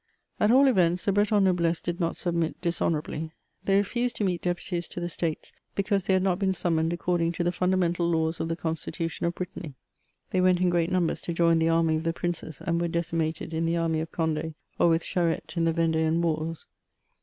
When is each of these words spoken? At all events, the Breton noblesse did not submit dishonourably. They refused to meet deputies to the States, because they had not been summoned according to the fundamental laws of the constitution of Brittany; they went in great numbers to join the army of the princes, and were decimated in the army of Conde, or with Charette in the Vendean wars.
At 0.39 0.49
all 0.49 0.65
events, 0.67 1.05
the 1.05 1.11
Breton 1.11 1.43
noblesse 1.43 1.79
did 1.79 1.99
not 1.99 2.17
submit 2.17 2.59
dishonourably. 2.59 3.33
They 3.65 3.77
refused 3.77 4.15
to 4.15 4.23
meet 4.23 4.41
deputies 4.41 4.87
to 4.87 4.99
the 4.99 5.07
States, 5.09 5.51
because 5.75 6.05
they 6.05 6.13
had 6.13 6.23
not 6.23 6.39
been 6.39 6.53
summoned 6.53 6.91
according 6.91 7.33
to 7.33 7.43
the 7.43 7.51
fundamental 7.51 8.09
laws 8.09 8.39
of 8.39 8.47
the 8.47 8.55
constitution 8.55 9.27
of 9.27 9.35
Brittany; 9.35 9.75
they 10.31 10.41
went 10.41 10.59
in 10.59 10.71
great 10.71 10.91
numbers 10.91 11.21
to 11.21 11.33
join 11.33 11.59
the 11.59 11.69
army 11.69 11.97
of 11.97 12.03
the 12.03 12.13
princes, 12.13 12.61
and 12.65 12.81
were 12.81 12.87
decimated 12.87 13.53
in 13.53 13.67
the 13.67 13.77
army 13.77 13.99
of 13.99 14.11
Conde, 14.11 14.55
or 14.79 14.89
with 14.89 15.03
Charette 15.03 15.53
in 15.55 15.65
the 15.65 15.71
Vendean 15.71 16.19
wars. 16.23 16.65